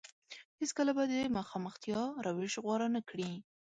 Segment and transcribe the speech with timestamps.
[0.59, 3.31] هېڅ کله به د مخامختيا روش غوره نه کړي.